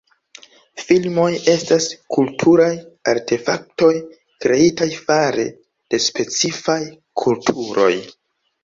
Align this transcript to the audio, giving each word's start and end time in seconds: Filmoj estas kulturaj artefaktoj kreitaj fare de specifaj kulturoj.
Filmoj 0.83 1.25
estas 1.53 1.85
kulturaj 2.17 2.71
artefaktoj 3.15 3.93
kreitaj 4.47 4.89
fare 5.05 5.49
de 5.69 6.03
specifaj 6.11 6.81
kulturoj. 7.25 7.93